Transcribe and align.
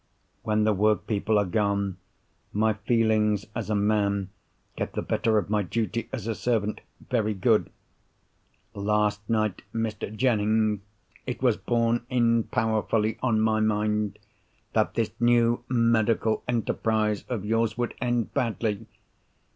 When 0.41 0.63
the 0.63 0.73
workpeople 0.73 1.37
are 1.37 1.45
gone, 1.45 1.97
my 2.53 2.73
feelings 2.73 3.45
as 3.53 3.69
a 3.69 3.75
man 3.75 4.31
get 4.75 4.93
the 4.93 5.03
better 5.03 5.37
of 5.37 5.47
my 5.51 5.61
duty 5.61 6.09
as 6.11 6.25
a 6.25 6.33
servant. 6.33 6.81
Very 7.11 7.35
good. 7.35 7.69
Last 8.73 9.21
night, 9.29 9.61
Mr. 9.75 10.11
Jennings, 10.15 10.79
it 11.27 11.43
was 11.43 11.55
borne 11.55 12.03
in 12.09 12.45
powerfully 12.45 13.19
on 13.21 13.41
my 13.41 13.59
mind 13.59 14.17
that 14.73 14.95
this 14.95 15.11
new 15.19 15.63
medical 15.69 16.41
enterprise 16.47 17.23
of 17.29 17.45
yours 17.45 17.77
would 17.77 17.93
end 18.01 18.33
badly. 18.33 18.87